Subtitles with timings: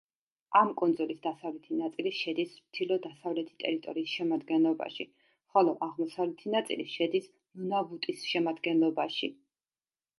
[0.59, 5.07] ამ კუნძულის დასავლეთი ნაწილი შედის ჩრდილო-დასავლეთი ტერიტორიის შემადგენლობაში,
[5.57, 9.35] ხოლო აღმოსავლეთი ნაწილი შედის ნუნავუტის შემადგენლობაში.